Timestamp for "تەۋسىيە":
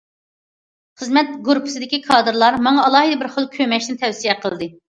4.05-4.41